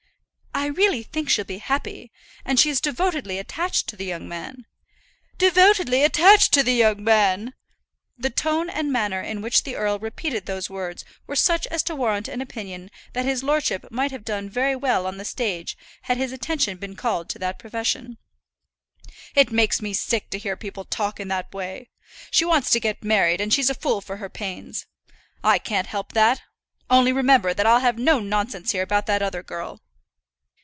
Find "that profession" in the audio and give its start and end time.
17.39-18.17